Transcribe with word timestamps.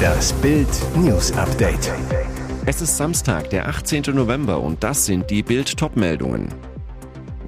Das 0.00 0.32
Bild 0.34 0.68
News 0.96 1.32
Update. 1.32 1.92
Es 2.66 2.80
ist 2.80 2.96
Samstag, 2.96 3.50
der 3.50 3.68
18. 3.68 4.04
November 4.14 4.60
und 4.60 4.82
das 4.82 5.06
sind 5.06 5.30
die 5.30 5.42
Bild 5.42 5.76
Topmeldungen. 5.76 6.48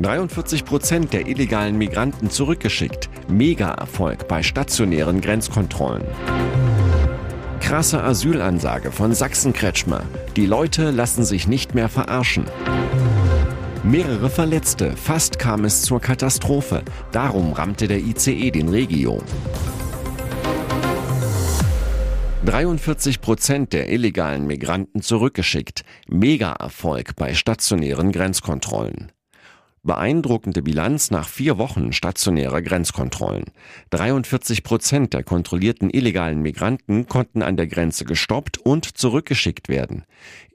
43 0.00 0.64
Prozent 0.64 1.12
der 1.12 1.26
illegalen 1.26 1.78
Migranten 1.78 2.30
zurückgeschickt. 2.30 3.08
Mega-Erfolg 3.28 4.26
bei 4.28 4.42
stationären 4.42 5.20
Grenzkontrollen. 5.20 6.02
Krasse 7.60 8.02
Asylansage 8.02 8.90
von 8.90 9.14
Sachsen-Kretschmer. 9.14 10.02
Die 10.36 10.46
Leute 10.46 10.90
lassen 10.90 11.24
sich 11.24 11.46
nicht 11.46 11.74
mehr 11.74 11.88
verarschen. 11.88 12.44
Mehrere 13.84 14.30
Verletzte, 14.30 14.96
fast 14.96 15.38
kam 15.38 15.64
es 15.64 15.82
zur 15.82 16.00
Katastrophe. 16.00 16.82
Darum 17.10 17.52
rammte 17.52 17.88
der 17.88 17.98
ICE 17.98 18.50
den 18.50 18.68
Regio. 18.68 19.22
43 22.44 23.20
Prozent 23.20 23.72
der 23.72 23.88
illegalen 23.88 24.48
Migranten 24.48 25.00
zurückgeschickt. 25.00 25.84
Mega-Erfolg 26.08 27.14
bei 27.14 27.34
stationären 27.34 28.10
Grenzkontrollen. 28.10 29.12
Beeindruckende 29.84 30.60
Bilanz 30.60 31.12
nach 31.12 31.28
vier 31.28 31.56
Wochen 31.58 31.92
stationärer 31.92 32.60
Grenzkontrollen. 32.60 33.44
43 33.90 34.64
Prozent 34.64 35.14
der 35.14 35.22
kontrollierten 35.22 35.88
illegalen 35.88 36.42
Migranten 36.42 37.06
konnten 37.06 37.42
an 37.42 37.56
der 37.56 37.68
Grenze 37.68 38.04
gestoppt 38.04 38.58
und 38.58 38.86
zurückgeschickt 38.86 39.68
werden. 39.68 40.04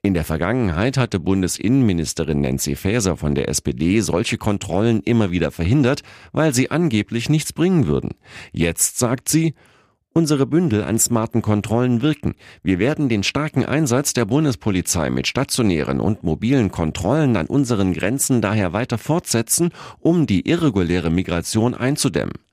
In 0.02 0.14
der 0.14 0.26
Vergangenheit 0.26 0.98
hatte 0.98 1.22
Bundesinnenministerin 1.22 2.42
Nancy 2.42 2.76
Faeser 2.76 3.16
von 3.16 3.34
der 3.34 3.48
SPD 3.48 4.02
solche 4.02 4.38
Kontrollen 4.38 5.02
immer 5.04 5.31
wieder 5.31 5.52
verhindert, 5.52 6.04
weil 6.34 6.54
sie 6.54 6.70
angeblich 6.70 7.30
nichts 7.30 7.54
bringen 7.54 7.88
würden. 7.88 8.12
Jetzt 8.52 9.00
sagt 9.00 9.30
sie, 9.30 9.54
Unsere 10.18 10.48
Bündel 10.48 10.84
an 10.84 10.98
smarten 10.98 11.44
Kontrollen 11.44 12.02
wirken. 12.02 12.34
Wir 12.64 12.80
werden 12.80 13.08
den 13.08 13.22
starken 13.22 13.64
Einsatz 13.64 14.14
der 14.14 14.26
Bundespolizei 14.26 15.12
mit 15.12 15.28
stationären 15.28 16.00
und 16.00 16.24
mobilen 16.24 16.72
Kontrollen 16.72 17.38
an 17.38 17.46
unseren 17.46 17.94
Grenzen 17.94 18.42
daher 18.42 18.74
weiter 18.74 18.98
fortsetzen, 18.98 19.70
um 20.00 20.26
die 20.26 20.50
irreguläre 20.50 21.12
Migration 21.12 21.76
einzudämmen. 21.76 22.47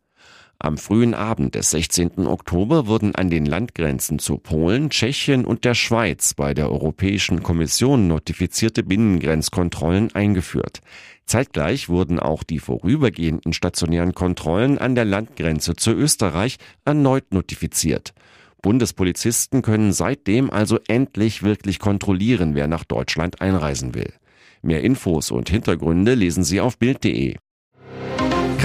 Am 0.59 0.79
frühen 0.79 1.15
Abend 1.15 1.55
des 1.55 1.71
16. 1.71 2.27
Oktober 2.27 2.87
wurden 2.87 3.15
an 3.15 3.29
den 3.29 3.45
Landgrenzen 3.45 4.19
zu 4.19 4.39
Polen, 4.39 4.89
Tschechien 4.89 5.45
und 5.45 5.65
der 5.65 5.75
Schweiz 5.75 6.35
bei 6.35 6.55
der 6.55 6.71
Europäischen 6.71 7.43
Kommission 7.43 8.07
notifizierte 8.07 8.83
Binnengrenzkontrollen 8.83 10.15
eingeführt. 10.15 10.81
Zeitgleich 11.27 11.89
wurden 11.89 12.19
auch 12.19 12.45
die 12.45 12.61
vorübergehenden 12.61 13.53
stationären 13.53 14.15
Kontrollen 14.15 14.79
an 14.79 14.95
der 14.95 15.05
Landgrenze 15.05 15.75
zu 15.75 15.91
Österreich 15.91 16.59
erneut 16.85 17.33
notifiziert. 17.33 18.15
Bundespolizisten 18.63 19.61
können 19.61 19.93
seitdem 19.93 20.51
also 20.51 20.79
endlich 20.89 21.43
wirklich 21.43 21.79
kontrollieren, 21.79 22.55
wer 22.55 22.69
nach 22.69 22.85
Deutschland 22.85 23.43
einreisen 23.43 23.95
will. 23.95 24.15
Mehr 24.63 24.83
Infos 24.83 25.31
und 25.31 25.51
Hintergründe 25.51 26.15
lesen 26.15 26.45
Sie 26.45 26.61
auf 26.61 26.79
Bild.de. 26.79 27.37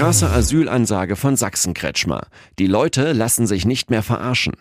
Krasse 0.00 0.30
Asylansage 0.30 1.14
von 1.14 1.36
Sachsen-Kretschmer. 1.36 2.22
Die 2.58 2.66
Leute 2.66 3.12
lassen 3.12 3.46
sich 3.46 3.66
nicht 3.66 3.90
mehr 3.90 4.02
verarschen. 4.02 4.54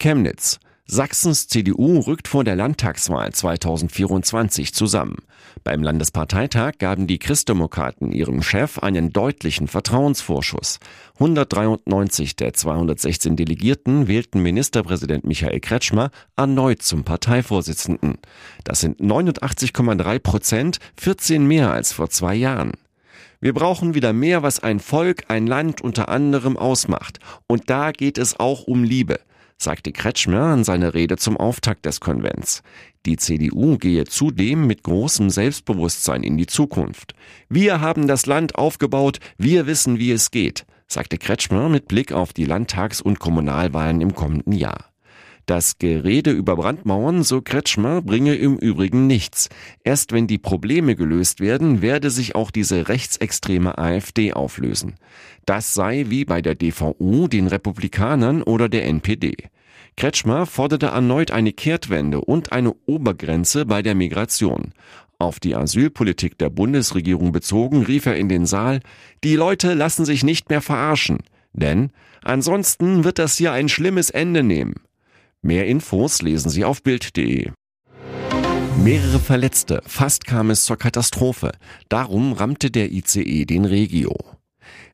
Chemnitz. 0.00 0.58
Sachsens 0.86 1.46
CDU 1.46 2.00
rückt 2.00 2.26
vor 2.26 2.42
der 2.42 2.56
Landtagswahl 2.56 3.32
2024 3.32 4.74
zusammen. 4.74 5.18
Beim 5.62 5.84
Landesparteitag 5.84 6.78
gaben 6.78 7.06
die 7.06 7.20
Christdemokraten 7.20 8.10
ihrem 8.10 8.42
Chef 8.42 8.80
einen 8.80 9.12
deutlichen 9.12 9.68
Vertrauensvorschuss. 9.68 10.80
193 11.20 12.34
der 12.34 12.52
216 12.52 13.36
Delegierten 13.36 14.08
wählten 14.08 14.42
Ministerpräsident 14.42 15.24
Michael 15.24 15.60
Kretschmer 15.60 16.10
erneut 16.34 16.82
zum 16.82 17.04
Parteivorsitzenden. 17.04 18.18
Das 18.64 18.80
sind 18.80 19.00
89,3 19.00 20.18
Prozent, 20.18 20.78
14 20.96 21.46
mehr 21.46 21.70
als 21.70 21.92
vor 21.92 22.10
zwei 22.10 22.34
Jahren. 22.34 22.72
Wir 23.42 23.54
brauchen 23.54 23.94
wieder 23.94 24.12
mehr, 24.12 24.42
was 24.42 24.60
ein 24.60 24.80
Volk, 24.80 25.24
ein 25.28 25.46
Land 25.46 25.80
unter 25.80 26.10
anderem 26.10 26.58
ausmacht. 26.58 27.20
Und 27.46 27.70
da 27.70 27.90
geht 27.90 28.18
es 28.18 28.38
auch 28.38 28.64
um 28.64 28.84
Liebe, 28.84 29.18
sagte 29.56 29.92
Kretschmer 29.92 30.42
an 30.42 30.62
seiner 30.62 30.92
Rede 30.92 31.16
zum 31.16 31.38
Auftakt 31.38 31.86
des 31.86 32.00
Konvents. 32.00 32.62
Die 33.06 33.16
CDU 33.16 33.78
gehe 33.78 34.04
zudem 34.04 34.66
mit 34.66 34.82
großem 34.82 35.30
Selbstbewusstsein 35.30 36.22
in 36.22 36.36
die 36.36 36.46
Zukunft. 36.46 37.14
Wir 37.48 37.80
haben 37.80 38.06
das 38.06 38.26
Land 38.26 38.56
aufgebaut, 38.56 39.20
wir 39.38 39.66
wissen, 39.66 39.98
wie 39.98 40.12
es 40.12 40.30
geht, 40.30 40.66
sagte 40.86 41.16
Kretschmer 41.16 41.70
mit 41.70 41.88
Blick 41.88 42.12
auf 42.12 42.34
die 42.34 42.44
Landtags- 42.44 43.00
und 43.00 43.20
Kommunalwahlen 43.20 44.02
im 44.02 44.14
kommenden 44.14 44.52
Jahr. 44.52 44.89
Das 45.46 45.78
Gerede 45.78 46.30
über 46.30 46.56
Brandmauern, 46.56 47.22
so 47.22 47.40
Kretschmer, 47.40 48.02
bringe 48.02 48.34
im 48.36 48.56
Übrigen 48.56 49.06
nichts. 49.06 49.48
Erst 49.82 50.12
wenn 50.12 50.26
die 50.26 50.38
Probleme 50.38 50.94
gelöst 50.94 51.40
werden, 51.40 51.82
werde 51.82 52.10
sich 52.10 52.34
auch 52.34 52.50
diese 52.50 52.88
rechtsextreme 52.88 53.78
AfD 53.78 54.32
auflösen. 54.32 54.94
Das 55.46 55.74
sei 55.74 56.06
wie 56.08 56.24
bei 56.24 56.42
der 56.42 56.54
DVU, 56.54 57.26
den 57.26 57.46
Republikanern 57.48 58.42
oder 58.42 58.68
der 58.68 58.86
NPD. 58.86 59.36
Kretschmer 59.96 60.46
forderte 60.46 60.86
erneut 60.86 61.30
eine 61.30 61.52
Kehrtwende 61.52 62.20
und 62.20 62.52
eine 62.52 62.74
Obergrenze 62.86 63.66
bei 63.66 63.82
der 63.82 63.94
Migration. 63.94 64.72
Auf 65.18 65.38
die 65.38 65.54
Asylpolitik 65.54 66.38
der 66.38 66.48
Bundesregierung 66.48 67.32
bezogen 67.32 67.82
rief 67.82 68.06
er 68.06 68.16
in 68.16 68.28
den 68.28 68.46
Saal, 68.46 68.80
die 69.22 69.36
Leute 69.36 69.74
lassen 69.74 70.06
sich 70.06 70.24
nicht 70.24 70.48
mehr 70.48 70.62
verarschen, 70.62 71.18
denn 71.52 71.90
ansonsten 72.22 73.04
wird 73.04 73.18
das 73.18 73.36
hier 73.36 73.52
ein 73.52 73.68
schlimmes 73.68 74.08
Ende 74.08 74.42
nehmen. 74.42 74.76
Mehr 75.42 75.66
Infos 75.66 76.20
lesen 76.20 76.50
Sie 76.50 76.66
auf 76.66 76.82
Bild.de. 76.82 77.52
Mehrere 78.76 79.18
Verletzte, 79.18 79.80
fast 79.86 80.26
kam 80.26 80.50
es 80.50 80.66
zur 80.66 80.76
Katastrophe. 80.76 81.52
Darum 81.88 82.34
rammte 82.34 82.70
der 82.70 82.92
ICE 82.92 83.46
den 83.46 83.64
Regio. 83.64 84.14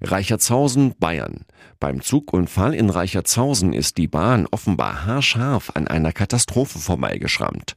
Reichertshausen, 0.01 0.95
Bayern. 1.01 1.45
Beim 1.81 2.01
Zugunfall 2.01 2.75
in 2.75 2.91
Reichertshausen 2.91 3.73
ist 3.73 3.97
die 3.99 4.07
Bahn 4.07 4.47
offenbar 4.49 5.05
haarscharf 5.05 5.73
an 5.75 5.89
einer 5.89 6.13
Katastrophe 6.13 6.79
vorbeigeschrammt. 6.79 7.75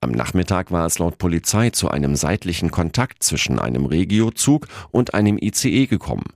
Am 0.00 0.10
Nachmittag 0.10 0.72
war 0.72 0.86
es 0.86 0.98
laut 0.98 1.18
Polizei 1.18 1.70
zu 1.70 1.88
einem 1.88 2.16
seitlichen 2.16 2.72
Kontakt 2.72 3.22
zwischen 3.22 3.60
einem 3.60 3.86
Regiozug 3.86 4.66
und 4.90 5.14
einem 5.14 5.38
ICE 5.40 5.86
gekommen. 5.86 6.26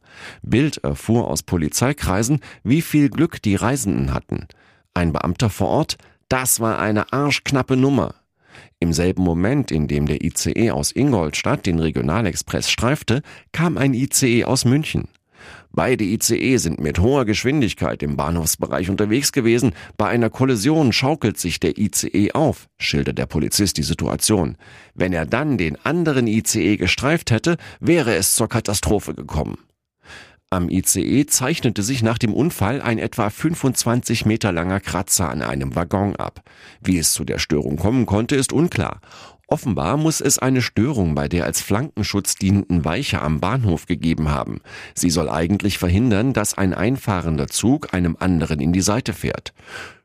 Bild 0.42 0.78
erfuhr 0.84 1.28
aus 1.28 1.42
Polizeikreisen, 1.42 2.40
wie 2.62 2.82
viel 2.82 3.08
Glück 3.08 3.42
die 3.42 3.56
Reisenden 3.56 4.14
hatten. 4.14 4.46
Ein 4.94 5.12
Beamter 5.12 5.48
vor 5.50 5.68
Ort, 5.68 5.96
das 6.28 6.60
war 6.60 6.78
eine 6.78 7.12
arschknappe 7.12 7.76
Nummer. 7.76 8.14
Im 8.78 8.92
selben 8.92 9.22
Moment, 9.22 9.70
in 9.70 9.88
dem 9.88 10.06
der 10.06 10.22
ICE 10.22 10.70
aus 10.72 10.92
Ingolstadt 10.92 11.66
den 11.66 11.78
Regionalexpress 11.78 12.70
streifte, 12.70 13.22
kam 13.52 13.78
ein 13.78 13.94
ICE 13.94 14.44
aus 14.44 14.64
München. 14.64 15.08
Beide 15.70 16.04
ICE 16.04 16.56
sind 16.58 16.80
mit 16.80 16.98
hoher 16.98 17.24
Geschwindigkeit 17.24 18.02
im 18.02 18.16
Bahnhofsbereich 18.16 18.90
unterwegs 18.90 19.32
gewesen. 19.32 19.72
Bei 19.96 20.08
einer 20.08 20.30
Kollision 20.30 20.92
schaukelt 20.92 21.38
sich 21.38 21.60
der 21.60 21.78
ICE 21.78 22.32
auf, 22.32 22.68
schildert 22.78 23.18
der 23.18 23.26
Polizist 23.26 23.78
die 23.78 23.82
Situation. 23.82 24.56
Wenn 24.94 25.12
er 25.12 25.24
dann 25.24 25.56
den 25.56 25.82
anderen 25.84 26.26
ICE 26.26 26.76
gestreift 26.76 27.30
hätte, 27.30 27.56
wäre 27.80 28.14
es 28.14 28.34
zur 28.34 28.48
Katastrophe 28.48 29.14
gekommen. 29.14 29.56
Am 30.52 30.68
ICE 30.68 31.24
zeichnete 31.24 31.82
sich 31.82 32.02
nach 32.02 32.18
dem 32.18 32.34
Unfall 32.34 32.82
ein 32.82 32.98
etwa 32.98 33.30
25 33.30 34.26
Meter 34.26 34.52
langer 34.52 34.80
Kratzer 34.80 35.30
an 35.30 35.40
einem 35.40 35.74
Waggon 35.74 36.14
ab. 36.16 36.42
Wie 36.82 36.98
es 36.98 37.14
zu 37.14 37.24
der 37.24 37.38
Störung 37.38 37.76
kommen 37.76 38.04
konnte, 38.04 38.36
ist 38.36 38.52
unklar. 38.52 39.00
Offenbar 39.46 39.96
muss 39.96 40.20
es 40.20 40.38
eine 40.38 40.60
Störung 40.60 41.14
bei 41.14 41.26
der 41.26 41.46
als 41.46 41.62
Flankenschutz 41.62 42.34
dienenden 42.34 42.84
Weiche 42.84 43.22
am 43.22 43.40
Bahnhof 43.40 43.86
gegeben 43.86 44.28
haben. 44.28 44.60
Sie 44.94 45.08
soll 45.08 45.30
eigentlich 45.30 45.78
verhindern, 45.78 46.34
dass 46.34 46.58
ein 46.58 46.74
einfahrender 46.74 47.46
Zug 47.46 47.94
einem 47.94 48.18
anderen 48.20 48.60
in 48.60 48.74
die 48.74 48.82
Seite 48.82 49.14
fährt. 49.14 49.54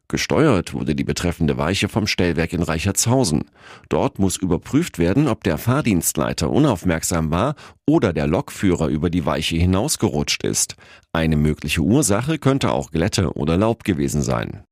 Gesteuert 0.10 0.74
wurde 0.74 0.96
die 0.96 1.04
betreffende 1.04 1.58
Weiche 1.58 1.90
vom 1.90 2.08
Stellwerk 2.08 2.54
in 2.54 2.64
Reichertshausen. 2.64 3.44
Dort 3.90 4.20
muss 4.20 4.38
überprüft 4.38 5.00
werden, 5.00 5.28
ob 5.28 5.44
der 5.44 5.58
Fahrdienstleiter 5.58 6.50
unaufmerksam 6.50 7.30
war 7.30 7.56
oder 7.86 8.14
der 8.14 8.26
Lokführer 8.26 8.88
über 8.88 9.10
die 9.10 9.26
Weiche 9.26 9.58
hinausgerutscht 9.58 10.44
ist. 10.44 10.76
Eine 11.12 11.36
mögliche 11.36 11.82
Ursache 11.82 12.38
könnte 12.38 12.72
auch 12.72 12.92
Glätte 12.92 13.34
oder 13.34 13.58
Laub 13.58 13.84
gewesen 13.84 14.22
sein. 14.22 14.64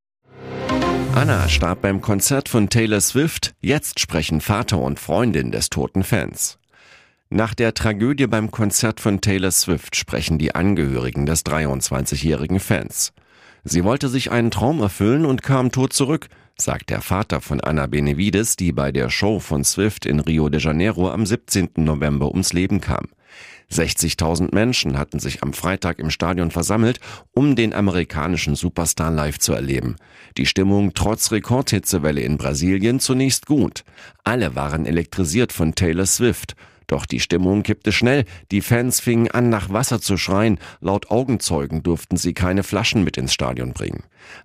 Anna 1.13 1.49
starb 1.49 1.81
beim 1.81 1.99
Konzert 2.01 2.47
von 2.47 2.69
Taylor 2.69 3.01
Swift. 3.01 3.55
Jetzt 3.61 3.99
sprechen 3.99 4.39
Vater 4.39 4.79
und 4.79 4.99
Freundin 4.99 5.51
des 5.51 5.69
toten 5.69 6.03
Fans. 6.03 6.59
Nach 7.29 7.53
der 7.53 7.73
Tragödie 7.73 8.27
beim 8.27 8.51
Konzert 8.51 9.01
von 9.01 9.19
Taylor 9.19 9.51
Swift 9.51 9.97
sprechen 9.97 10.37
die 10.37 10.55
Angehörigen 10.55 11.25
des 11.25 11.45
23-jährigen 11.45 12.59
Fans. 12.61 13.11
Sie 13.67 13.83
wollte 13.83 14.09
sich 14.09 14.31
einen 14.31 14.51
Traum 14.51 14.79
erfüllen 14.79 15.25
und 15.25 15.41
kam 15.41 15.71
tot 15.71 15.91
zurück, 15.91 16.27
sagt 16.55 16.91
der 16.91 17.01
Vater 17.01 17.41
von 17.41 17.59
Anna 17.59 17.87
Benevides, 17.87 18.57
die 18.57 18.71
bei 18.71 18.91
der 18.91 19.09
Show 19.09 19.39
von 19.39 19.63
Swift 19.63 20.05
in 20.05 20.19
Rio 20.19 20.49
de 20.49 20.61
Janeiro 20.61 21.09
am 21.09 21.25
17. 21.25 21.69
November 21.77 22.29
ums 22.29 22.53
Leben 22.53 22.79
kam. 22.79 23.07
60.000 23.71 24.53
Menschen 24.53 24.99
hatten 24.99 25.17
sich 25.17 25.41
am 25.41 25.51
Freitag 25.51 25.97
im 25.97 26.11
Stadion 26.11 26.51
versammelt, 26.51 26.99
um 27.33 27.55
den 27.55 27.73
amerikanischen 27.73 28.53
Superstar 28.53 29.09
live 29.09 29.39
zu 29.39 29.53
erleben. 29.53 29.95
Die 30.37 30.45
Stimmung 30.45 30.93
trotz 30.93 31.31
Rekordhitzewelle 31.31 32.21
in 32.21 32.37
Brasilien 32.37 32.99
zunächst 32.99 33.47
gut. 33.47 33.83
Alle 34.23 34.53
waren 34.53 34.85
elektrisiert 34.85 35.51
von 35.51 35.73
Taylor 35.73 36.05
Swift. 36.05 36.55
Doch 36.87 37.05
die 37.05 37.19
Stimmung 37.19 37.63
kippte 37.63 37.91
schnell. 37.91 38.25
Die 38.51 38.61
Fans 38.61 38.99
fingen 38.99 39.29
an, 39.31 39.49
nach 39.49 39.69
Wasser 39.71 40.01
zu 40.01 40.17
schreien. 40.17 40.59
Laut 40.81 41.09
Augenzeugen 41.09 41.83
durften 41.83 42.17
sie 42.17 42.33
keine 42.33 42.63
Flaschen 42.63 43.03
mit 43.03 43.17
ins 43.17 43.33
Stadion 43.33 43.73
bringen. 43.73 44.03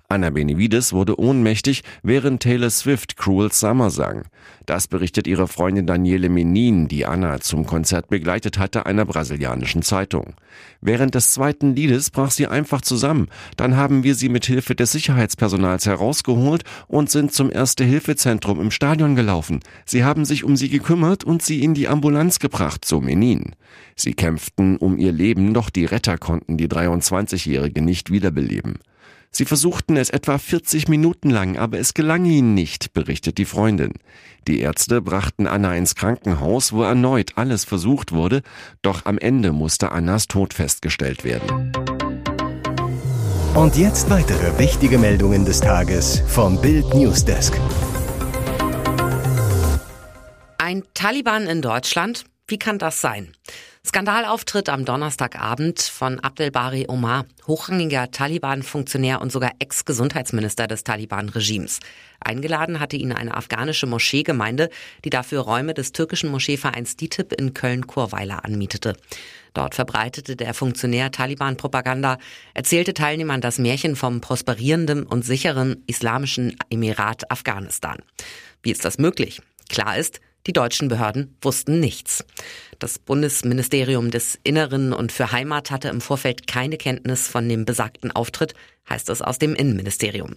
Anna 0.08 0.31
Benevides 0.31 0.92
wurde 0.92 1.19
ohnmächtig, 1.19 1.82
während 2.02 2.42
Taylor 2.42 2.70
Swift 2.70 3.16
Cruel 3.16 3.50
Summer 3.52 3.90
sang. 3.90 4.25
Das 4.66 4.88
berichtet 4.88 5.26
ihre 5.26 5.48
Freundin 5.48 5.87
Daniele 5.87 6.28
Menin, 6.28 6.87
die 6.87 7.06
Anna 7.06 7.40
zum 7.40 7.66
Konzert 7.66 8.08
begleitet 8.08 8.58
hatte, 8.58 8.87
einer 8.87 9.04
brasilianischen 9.04 9.82
Zeitung. 9.82 10.34
Während 10.81 11.14
des 11.14 11.32
zweiten 11.32 11.75
Liedes 11.75 12.10
brach 12.10 12.31
sie 12.31 12.46
einfach 12.46 12.81
zusammen. 12.81 13.28
Dann 13.56 13.76
haben 13.76 14.04
wir 14.04 14.14
sie 14.14 14.28
mit 14.28 14.46
Hilfe 14.46 14.75
des 14.75 14.92
Sicherheitspersonals 14.92 15.87
herausgeholt 15.87 16.64
und 16.87 17.10
sind 17.10 17.32
zum 17.32 17.50
Erste-Hilfe-Zentrum 17.50 18.60
im 18.60 18.70
Stadion 18.70 19.16
gelaufen. 19.16 19.60
Sie 19.84 20.04
haben 20.04 20.25
sich 20.25 20.44
um 20.44 20.56
sie 20.56 20.69
gekümmert 20.69 21.25
und 21.25 21.42
sie 21.42 21.62
in 21.62 21.75
die 21.75 21.88
Ambulanz 21.88 22.30
gebracht, 22.38 22.85
so 22.85 23.00
Menin. 23.00 23.56
Sie 23.97 24.15
kämpften 24.15 24.77
um 24.77 24.99
ihr 24.99 25.12
Leben, 25.12 25.55
doch 25.55 25.71
die 25.71 25.85
Retter 25.85 26.19
konnten 26.19 26.56
die 26.56 26.69
23-Jährige 26.69 27.82
nicht 27.82 28.11
wiederbeleben. 28.11 28.79
Sie 29.32 29.44
versuchten 29.44 29.97
es 29.97 30.11
etwa 30.11 30.38
40 30.38 30.88
Minuten 30.88 31.31
lang, 31.31 31.56
aber 31.56 31.79
es 31.79 31.94
gelang 31.94 32.25
ihnen 32.25 32.55
nicht, 32.55 32.93
berichtet 32.93 33.38
die 33.38 33.44
Freundin. 33.44 33.93
Die 34.49 34.61
Ärzte 34.61 35.00
brachten 35.00 35.47
Anna 35.47 35.77
ins 35.77 35.94
Krankenhaus, 35.94 36.73
wo 36.73 36.82
erneut 36.82 37.32
alles 37.37 37.65
versucht 37.65 38.12
wurde, 38.12 38.43
doch 38.83 39.05
am 39.05 39.19
Ende 39.19 39.53
musste 39.53 39.93
Annas 39.93 40.26
Tod 40.26 40.53
festgestellt 40.55 41.25
werden. 41.25 41.73
Und 43.55 43.76
jetzt 43.76 44.11
weitere 44.11 44.59
wichtige 44.59 44.99
Meldungen 44.99 45.44
des 45.44 45.61
Tages 45.61 46.23
vom 46.26 46.61
Bild 46.61 46.94
Newsdesk. 46.94 47.55
Ein 50.70 50.84
Taliban 50.94 51.49
in 51.49 51.62
Deutschland? 51.62 52.26
Wie 52.46 52.56
kann 52.56 52.78
das 52.78 53.00
sein? 53.00 53.32
Skandalauftritt 53.84 54.69
am 54.69 54.84
Donnerstagabend 54.84 55.81
von 55.81 56.20
Abdelbari 56.20 56.87
Omar, 56.87 57.26
hochrangiger 57.49 58.12
Taliban-Funktionär 58.12 59.20
und 59.20 59.32
sogar 59.32 59.50
Ex-Gesundheitsminister 59.58 60.69
des 60.69 60.84
Taliban-Regimes. 60.84 61.81
Eingeladen 62.20 62.78
hatte 62.78 62.96
ihn 62.96 63.11
eine 63.11 63.37
afghanische 63.37 63.88
Moscheegemeinde, 63.88 64.70
die 65.05 65.11
dafür 65.11 65.40
Räume 65.40 65.75
des 65.75 65.90
türkischen 65.90 66.31
Moscheevereins 66.31 66.94
DITIB 66.94 67.32
in 67.32 67.52
Köln-Churweiler 67.52 68.44
anmietete. 68.44 68.94
Dort 69.55 69.75
verbreitete 69.75 70.37
der 70.37 70.55
Funktionär 70.55 71.11
Taliban-Propaganda, 71.11 72.19
erzählte 72.55 72.94
Teilnehmern 72.94 73.40
das 73.40 73.58
Märchen 73.58 73.96
vom 73.96 74.20
prosperierenden 74.20 75.02
und 75.02 75.25
sicheren 75.25 75.82
islamischen 75.88 76.56
Emirat 76.70 77.28
Afghanistan. 77.28 77.99
Wie 78.62 78.70
ist 78.70 78.84
das 78.84 78.99
möglich? 78.99 79.43
Klar 79.69 79.96
ist, 79.96 80.20
die 80.46 80.52
deutschen 80.52 80.88
Behörden 80.88 81.37
wussten 81.42 81.81
nichts. 81.81 82.25
Das 82.78 82.98
Bundesministerium 82.98 84.10
des 84.10 84.38
Inneren 84.42 84.92
und 84.92 85.12
für 85.12 85.32
Heimat 85.32 85.70
hatte 85.70 85.88
im 85.88 86.00
Vorfeld 86.00 86.46
keine 86.46 86.78
Kenntnis 86.78 87.28
von 87.28 87.46
dem 87.48 87.66
besagten 87.66 88.10
Auftritt, 88.10 88.54
heißt 88.88 89.10
es 89.10 89.20
aus 89.20 89.38
dem 89.38 89.54
Innenministerium. 89.54 90.37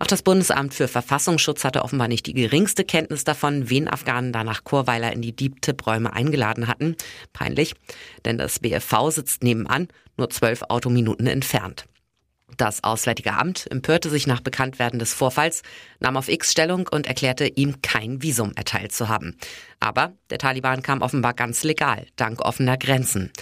Auch 0.00 0.06
das 0.06 0.22
Bundesamt 0.22 0.74
für 0.74 0.88
Verfassungsschutz 0.88 1.64
hatte 1.64 1.82
offenbar 1.82 2.08
nicht 2.08 2.26
die 2.26 2.34
geringste 2.34 2.84
Kenntnis 2.84 3.22
davon, 3.22 3.70
wen 3.70 3.88
Afghanen 3.88 4.32
da 4.32 4.42
nach 4.42 4.64
Chorweiler 4.64 5.12
in 5.12 5.22
die 5.22 5.34
Deep-Tip-Räume 5.34 6.12
eingeladen 6.12 6.66
hatten. 6.66 6.96
Peinlich, 7.32 7.74
denn 8.24 8.38
das 8.38 8.58
BFV 8.58 9.10
sitzt 9.10 9.44
nebenan, 9.44 9.88
nur 10.16 10.30
zwölf 10.30 10.62
Autominuten 10.62 11.26
entfernt. 11.28 11.86
Das 12.56 12.84
Auswärtige 12.84 13.34
Amt 13.34 13.70
empörte 13.70 14.10
sich 14.10 14.26
nach 14.26 14.40
Bekanntwerden 14.40 14.98
des 14.98 15.14
Vorfalls, 15.14 15.62
nahm 16.00 16.16
auf 16.16 16.28
X 16.28 16.52
Stellung 16.52 16.88
und 16.90 17.06
erklärte, 17.06 17.46
ihm 17.46 17.82
kein 17.82 18.22
Visum 18.22 18.52
erteilt 18.54 18.92
zu 18.92 19.08
haben. 19.08 19.36
Aber 19.80 20.12
der 20.30 20.38
Taliban 20.38 20.82
kam 20.82 21.02
offenbar 21.02 21.34
ganz 21.34 21.64
legal, 21.64 22.06
dank 22.16 22.40
offener 22.40 22.76
Grenzen. 22.76 23.32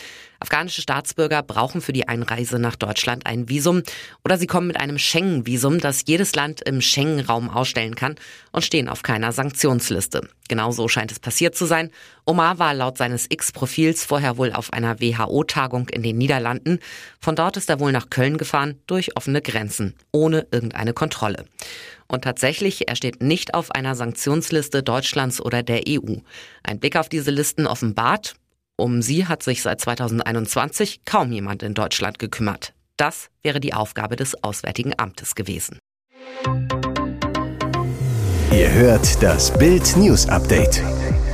Afghanische 0.42 0.82
Staatsbürger 0.82 1.44
brauchen 1.44 1.80
für 1.80 1.92
die 1.92 2.08
Einreise 2.08 2.58
nach 2.58 2.74
Deutschland 2.74 3.26
ein 3.26 3.48
Visum 3.48 3.84
oder 4.24 4.36
sie 4.38 4.48
kommen 4.48 4.66
mit 4.66 4.80
einem 4.80 4.98
Schengen-Visum, 4.98 5.78
das 5.78 6.02
jedes 6.06 6.34
Land 6.34 6.60
im 6.62 6.80
Schengen-Raum 6.80 7.48
ausstellen 7.48 7.94
kann 7.94 8.16
und 8.50 8.64
stehen 8.64 8.88
auf 8.88 9.04
keiner 9.04 9.30
Sanktionsliste. 9.30 10.28
Genau 10.48 10.72
so 10.72 10.88
scheint 10.88 11.12
es 11.12 11.20
passiert 11.20 11.54
zu 11.54 11.64
sein. 11.64 11.90
Omar 12.26 12.58
war 12.58 12.74
laut 12.74 12.98
seines 12.98 13.26
X-Profils 13.28 14.04
vorher 14.04 14.36
wohl 14.36 14.52
auf 14.52 14.72
einer 14.72 15.00
WHO-Tagung 15.00 15.88
in 15.90 16.02
den 16.02 16.18
Niederlanden. 16.18 16.80
Von 17.20 17.36
dort 17.36 17.56
ist 17.56 17.70
er 17.70 17.78
wohl 17.78 17.92
nach 17.92 18.10
Köln 18.10 18.36
gefahren 18.36 18.80
durch 18.88 19.16
offene 19.16 19.42
Grenzen, 19.42 19.94
ohne 20.10 20.48
irgendeine 20.50 20.92
Kontrolle. 20.92 21.44
Und 22.08 22.24
tatsächlich, 22.24 22.88
er 22.88 22.96
steht 22.96 23.22
nicht 23.22 23.54
auf 23.54 23.70
einer 23.70 23.94
Sanktionsliste 23.94 24.82
Deutschlands 24.82 25.40
oder 25.40 25.62
der 25.62 25.84
EU. 25.88 26.16
Ein 26.62 26.80
Blick 26.80 26.96
auf 26.96 27.08
diese 27.08 27.30
Listen 27.30 27.66
offenbart, 27.66 28.34
um 28.76 29.02
sie 29.02 29.26
hat 29.26 29.42
sich 29.42 29.62
seit 29.62 29.80
2021 29.80 31.04
kaum 31.04 31.32
jemand 31.32 31.62
in 31.62 31.74
Deutschland 31.74 32.18
gekümmert. 32.18 32.74
Das 32.96 33.30
wäre 33.42 33.60
die 33.60 33.74
Aufgabe 33.74 34.16
des 34.16 34.42
Auswärtigen 34.42 34.92
Amtes 34.96 35.34
gewesen. 35.34 35.78
Ihr 38.52 38.70
hört 38.72 39.22
das 39.22 39.52
Bild 39.56 39.96
News 39.96 40.28
Update 40.28 40.82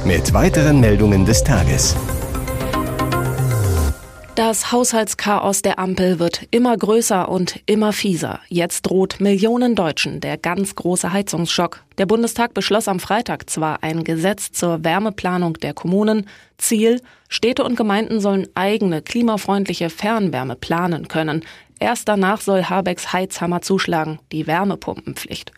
mit 0.04 0.32
weiteren 0.32 0.80
Meldungen 0.80 1.24
des 1.24 1.42
Tages. 1.42 1.96
Das 4.38 4.70
Haushaltschaos 4.70 5.62
der 5.62 5.80
Ampel 5.80 6.20
wird 6.20 6.46
immer 6.52 6.76
größer 6.76 7.28
und 7.28 7.58
immer 7.66 7.92
fieser. 7.92 8.38
Jetzt 8.46 8.82
droht 8.82 9.18
Millionen 9.18 9.74
Deutschen 9.74 10.20
der 10.20 10.38
ganz 10.38 10.76
große 10.76 11.12
Heizungsschock. 11.12 11.82
Der 11.98 12.06
Bundestag 12.06 12.54
beschloss 12.54 12.86
am 12.86 13.00
Freitag 13.00 13.50
zwar 13.50 13.82
ein 13.82 14.04
Gesetz 14.04 14.52
zur 14.52 14.84
Wärmeplanung 14.84 15.54
der 15.54 15.74
Kommunen. 15.74 16.24
Ziel, 16.56 17.02
Städte 17.28 17.64
und 17.64 17.74
Gemeinden 17.74 18.20
sollen 18.20 18.46
eigene 18.54 19.02
klimafreundliche 19.02 19.90
Fernwärme 19.90 20.54
planen 20.54 21.08
können. 21.08 21.44
Erst 21.80 22.06
danach 22.08 22.40
soll 22.40 22.62
Habecks 22.62 23.12
Heizhammer 23.12 23.60
zuschlagen, 23.60 24.20
die 24.30 24.46
Wärmepumpenpflicht. 24.46 25.50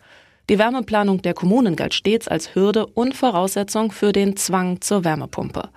Die 0.49 0.57
Wärmeplanung 0.57 1.21
der 1.21 1.35
Kommunen 1.35 1.75
galt 1.75 1.93
stets 1.93 2.27
als 2.27 2.55
Hürde 2.55 2.87
und 2.87 3.15
Voraussetzung 3.15 3.91
für 3.91 4.11
den 4.11 4.37
Zwang 4.37 4.81
zur 4.81 5.03
Wärmepumpe. 5.03 5.69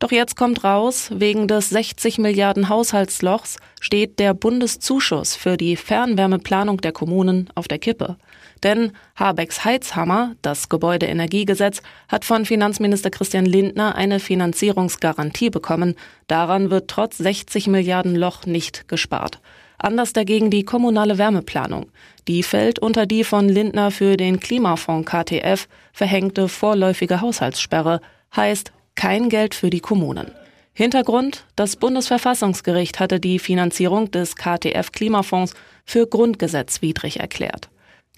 Doch 0.00 0.12
jetzt 0.12 0.34
kommt 0.34 0.64
raus, 0.64 1.10
wegen 1.12 1.46
des 1.46 1.68
60 1.68 2.16
Milliarden 2.16 2.70
Haushaltslochs 2.70 3.58
steht 3.80 4.18
der 4.18 4.32
Bundeszuschuss 4.32 5.36
für 5.36 5.58
die 5.58 5.76
Fernwärmeplanung 5.76 6.80
der 6.80 6.92
Kommunen 6.92 7.50
auf 7.54 7.68
der 7.68 7.78
Kippe. 7.78 8.16
Denn 8.62 8.92
Habecks 9.14 9.62
Heizhammer, 9.62 10.36
das 10.40 10.70
Gebäudeenergiegesetz, 10.70 11.82
hat 12.08 12.24
von 12.24 12.46
Finanzminister 12.46 13.10
Christian 13.10 13.44
Lindner 13.44 13.94
eine 13.94 14.20
Finanzierungsgarantie 14.20 15.50
bekommen. 15.50 15.94
Daran 16.28 16.70
wird 16.70 16.88
trotz 16.88 17.18
60 17.18 17.66
Milliarden 17.66 18.16
Loch 18.16 18.46
nicht 18.46 18.88
gespart. 18.88 19.38
Anders 19.76 20.14
dagegen 20.14 20.50
die 20.50 20.64
kommunale 20.64 21.18
Wärmeplanung. 21.18 21.90
Die 22.26 22.42
fällt 22.42 22.78
unter 22.78 23.04
die 23.04 23.22
von 23.22 23.50
Lindner 23.50 23.90
für 23.90 24.16
den 24.16 24.40
Klimafonds 24.40 25.10
KTF 25.10 25.68
verhängte 25.92 26.48
vorläufige 26.48 27.20
Haushaltssperre. 27.20 28.00
Heißt, 28.34 28.72
kein 29.00 29.30
Geld 29.30 29.54
für 29.54 29.70
die 29.70 29.80
Kommunen. 29.80 30.30
Hintergrund, 30.74 31.46
das 31.56 31.76
Bundesverfassungsgericht 31.76 33.00
hatte 33.00 33.18
die 33.18 33.38
Finanzierung 33.38 34.10
des 34.10 34.36
KTF-Klimafonds 34.36 35.54
für 35.86 36.06
grundgesetzwidrig 36.06 37.18
erklärt. 37.18 37.70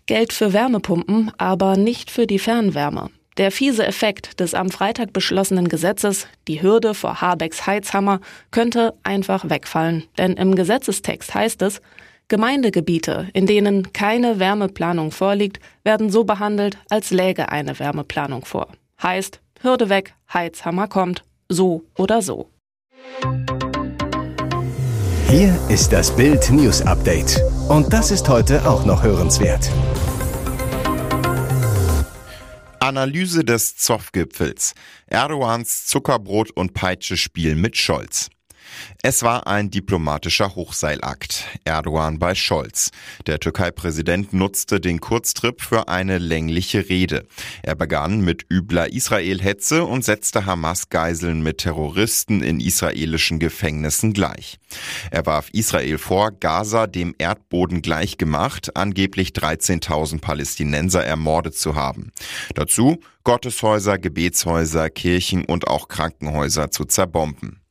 Geld 0.06 0.32
für 0.32 0.52
Wärmepumpen, 0.52 1.30
aber 1.38 1.76
nicht 1.76 2.10
für 2.10 2.26
die 2.26 2.40
Fernwärme. 2.40 3.10
Der 3.36 3.52
fiese 3.52 3.86
Effekt 3.86 4.40
des 4.40 4.54
am 4.54 4.70
Freitag 4.70 5.12
beschlossenen 5.12 5.68
Gesetzes, 5.68 6.26
die 6.48 6.62
Hürde 6.62 6.94
vor 6.94 7.20
Habecks 7.20 7.64
Heizhammer, 7.64 8.20
könnte 8.50 8.92
einfach 9.04 9.48
wegfallen. 9.48 10.02
Denn 10.18 10.32
im 10.32 10.56
Gesetzestext 10.56 11.32
heißt 11.32 11.62
es, 11.62 11.80
Gemeindegebiete, 12.26 13.28
in 13.34 13.46
denen 13.46 13.92
keine 13.92 14.40
Wärmeplanung 14.40 15.12
vorliegt, 15.12 15.60
werden 15.84 16.10
so 16.10 16.24
behandelt, 16.24 16.76
als 16.90 17.12
läge 17.12 17.50
eine 17.50 17.78
Wärmeplanung 17.78 18.44
vor. 18.44 18.66
Heißt, 19.02 19.40
Hürde 19.61 19.88
weg, 19.88 20.14
Heizhammer 20.32 20.87
kommt, 20.87 21.25
so 21.49 21.85
oder 21.99 22.23
so. 22.23 22.49
Hier 25.28 25.59
ist 25.68 25.92
das 25.92 26.14
Bild 26.14 26.50
News 26.50 26.82
Update. 26.82 27.42
Und 27.68 27.92
das 27.92 28.12
ist 28.12 28.28
heute 28.28 28.68
auch 28.68 28.85
noch 28.85 29.02
hörenswert. 29.02 29.71
Analyse 32.78 33.44
des 33.44 33.76
Zoff-Gipfels. 33.76 34.75
Erdogans 35.06 35.87
Zuckerbrot- 35.87 36.52
und 36.52 36.75
Peitschespiel 36.75 37.56
mit 37.56 37.76
Scholz. 37.76 38.28
Es 39.02 39.22
war 39.22 39.46
ein 39.46 39.70
diplomatischer 39.70 40.54
Hochseilakt. 40.54 41.44
Erdogan 41.64 42.18
bei 42.18 42.34
Scholz. 42.34 42.90
Der 43.26 43.40
Türkei-Präsident 43.40 44.32
nutzte 44.32 44.80
den 44.80 45.00
Kurztrip 45.00 45.60
für 45.60 45.88
eine 45.88 46.18
längliche 46.18 46.88
Rede. 46.88 47.26
Er 47.62 47.74
begann 47.74 48.20
mit 48.20 48.46
übler 48.50 48.92
Israel-Hetze 48.92 49.84
und 49.84 50.04
setzte 50.04 50.46
Hamas-Geiseln 50.46 51.42
mit 51.42 51.58
Terroristen 51.58 52.42
in 52.42 52.60
israelischen 52.60 53.38
Gefängnissen 53.38 54.12
gleich. 54.12 54.58
Er 55.10 55.26
warf 55.26 55.48
Israel 55.52 55.98
vor, 55.98 56.32
Gaza 56.32 56.86
dem 56.86 57.14
Erdboden 57.18 57.82
gleichgemacht, 57.82 58.76
angeblich 58.76 59.30
13.000 59.30 60.20
Palästinenser 60.20 61.04
ermordet 61.04 61.56
zu 61.56 61.74
haben. 61.74 62.12
Dazu 62.54 62.98
Gotteshäuser, 63.24 63.98
Gebetshäuser, 63.98 64.90
Kirchen 64.90 65.44
und 65.44 65.68
auch 65.68 65.86
Krankenhäuser 65.86 66.72
zu 66.72 66.84
zerbomben. 66.84 67.62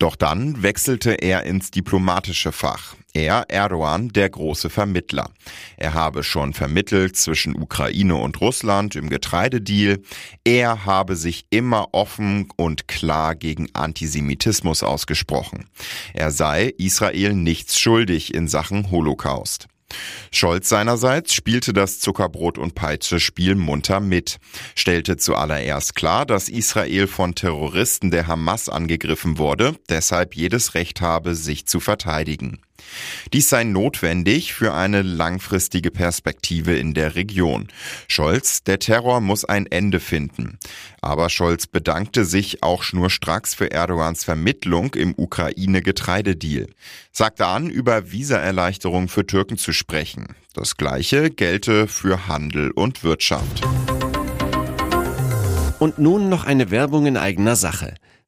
Doch 0.00 0.16
dann 0.16 0.62
wechselte 0.62 1.12
er 1.12 1.44
ins 1.44 1.70
diplomatische 1.70 2.52
Fach. 2.52 2.96
Er, 3.12 3.44
Erdogan, 3.48 4.08
der 4.08 4.30
große 4.30 4.70
Vermittler. 4.70 5.28
Er 5.76 5.92
habe 5.92 6.22
schon 6.24 6.54
vermittelt 6.54 7.16
zwischen 7.16 7.54
Ukraine 7.54 8.14
und 8.14 8.40
Russland 8.40 8.96
im 8.96 9.10
Getreidedeal. 9.10 9.98
Er 10.42 10.86
habe 10.86 11.16
sich 11.16 11.44
immer 11.50 11.88
offen 11.92 12.48
und 12.56 12.88
klar 12.88 13.34
gegen 13.34 13.68
Antisemitismus 13.74 14.82
ausgesprochen. 14.82 15.66
Er 16.14 16.30
sei 16.30 16.72
Israel 16.78 17.34
nichts 17.34 17.78
schuldig 17.78 18.32
in 18.32 18.48
Sachen 18.48 18.90
Holocaust. 18.90 19.68
Scholz 20.32 20.68
seinerseits 20.68 21.34
spielte 21.34 21.72
das 21.72 22.00
Zuckerbrot 22.00 22.58
und 22.58 22.74
Peitsche 22.74 23.20
Spiel 23.20 23.54
munter 23.54 24.00
mit, 24.00 24.38
stellte 24.74 25.16
zuallererst 25.16 25.94
klar, 25.94 26.26
dass 26.26 26.48
Israel 26.48 27.06
von 27.06 27.34
Terroristen 27.34 28.10
der 28.10 28.26
Hamas 28.26 28.68
angegriffen 28.68 29.38
wurde, 29.38 29.76
deshalb 29.88 30.34
jedes 30.34 30.74
Recht 30.74 31.00
habe, 31.00 31.34
sich 31.34 31.66
zu 31.66 31.80
verteidigen. 31.80 32.60
Dies 33.32 33.48
sei 33.48 33.64
notwendig 33.64 34.54
für 34.54 34.74
eine 34.74 35.02
langfristige 35.02 35.90
Perspektive 35.90 36.76
in 36.76 36.94
der 36.94 37.14
Region. 37.14 37.68
Scholz, 38.08 38.62
der 38.62 38.78
Terror 38.78 39.20
muss 39.20 39.44
ein 39.44 39.66
Ende 39.66 40.00
finden. 40.00 40.58
Aber 41.00 41.30
Scholz 41.30 41.66
bedankte 41.66 42.24
sich 42.24 42.62
auch 42.62 42.82
schnurstracks 42.82 43.54
für 43.54 43.70
Erdogans 43.70 44.24
Vermittlung 44.24 44.94
im 44.94 45.14
Ukraine-Getreidedeal. 45.16 46.66
Sagte 47.12 47.46
an, 47.46 47.70
über 47.70 48.12
Visaerleichterung 48.12 49.08
für 49.08 49.26
Türken 49.26 49.58
zu 49.58 49.72
sprechen. 49.72 50.34
Das 50.54 50.76
gleiche 50.76 51.30
gelte 51.30 51.86
für 51.86 52.26
Handel 52.26 52.70
und 52.72 53.04
Wirtschaft. 53.04 53.62
Und 55.78 55.98
nun 55.98 56.28
noch 56.28 56.44
eine 56.44 56.70
Werbung 56.70 57.06
in 57.06 57.16
eigener 57.16 57.56
Sache. 57.56 57.94